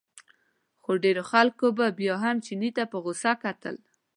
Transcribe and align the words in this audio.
خو 0.83 0.91
ډېرو 1.03 1.23
خلکو 1.31 1.65
بیا 1.99 2.13
هم 2.23 2.35
چیني 2.45 2.69
ته 2.77 2.83
په 2.91 2.97
غوسه 3.03 3.31
کتل. 3.43 3.75